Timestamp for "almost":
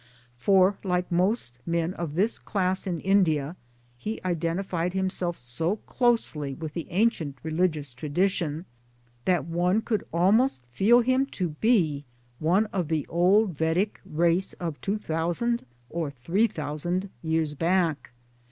10.11-10.65